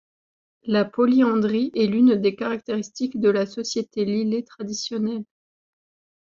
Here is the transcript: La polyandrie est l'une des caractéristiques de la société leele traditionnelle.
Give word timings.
La 0.63 0.83
polyandrie 0.85 1.71
est 1.75 1.85
l'une 1.85 2.15
des 2.15 2.35
caractéristiques 2.35 3.19
de 3.19 3.29
la 3.29 3.45
société 3.45 4.03
leele 4.03 4.43
traditionnelle. 4.43 5.25